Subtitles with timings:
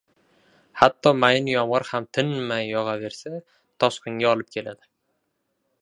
[0.79, 3.45] •Hatto mayin yomg‘ir ham tinmay yog‘aversa
[3.85, 4.93] toshqinga olib keladi.